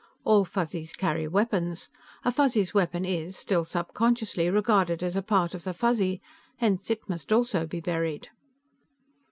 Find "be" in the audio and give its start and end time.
7.67-7.81